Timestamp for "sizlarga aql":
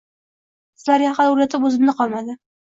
0.81-1.29